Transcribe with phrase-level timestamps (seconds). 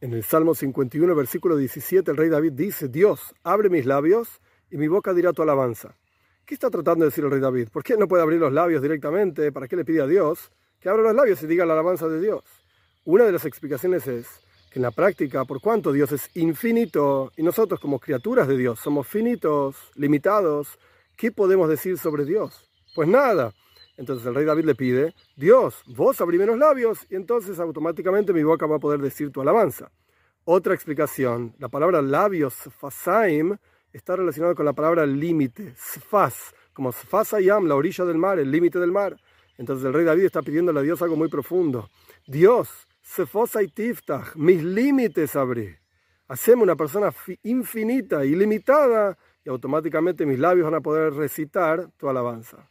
[0.00, 4.40] En el Salmo 51, versículo 17, el rey David dice, Dios, abre mis labios
[4.70, 5.96] y mi boca dirá tu alabanza.
[6.46, 7.70] ¿Qué está tratando de decir el rey David?
[7.72, 9.50] ¿Por qué no puede abrir los labios directamente?
[9.50, 12.20] ¿Para qué le pide a Dios que abra los labios y diga la alabanza de
[12.20, 12.44] Dios?
[13.04, 14.28] Una de las explicaciones es
[14.70, 18.78] que en la práctica, por cuanto Dios es infinito y nosotros como criaturas de Dios
[18.78, 20.78] somos finitos, limitados,
[21.16, 22.70] ¿qué podemos decir sobre Dios?
[22.94, 23.52] Pues nada.
[23.98, 28.44] Entonces el rey David le pide, Dios, vos abrime los labios y entonces automáticamente mi
[28.44, 29.90] boca va a poder decir tu alabanza.
[30.44, 33.56] Otra explicación, la palabra labios, fasaim,
[33.92, 38.78] está relacionado con la palabra límite, sfas, como sfasayam, la orilla del mar, el límite
[38.78, 39.20] del mar.
[39.56, 41.90] Entonces el rey David está pidiéndole a Dios algo muy profundo.
[42.24, 42.68] Dios,
[43.02, 45.74] sfosai tiftach, mis límites abrí.
[46.28, 52.68] Haceme una persona infinita, ilimitada, y automáticamente mis labios van a poder recitar tu alabanza.